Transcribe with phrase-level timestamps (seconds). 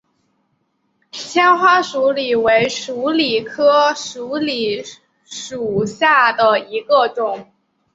[1.11, 4.81] 纤花鼠李为鼠李科鼠李
[5.25, 7.51] 属下的一个种。